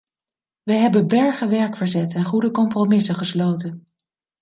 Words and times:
We 0.63 0.73
hebben 0.73 1.07
bergen 1.07 1.49
werk 1.49 1.75
verzet 1.77 2.13
en 2.13 2.25
goede 2.25 2.51
compromissen 2.51 3.15
gesloten. 3.15 3.87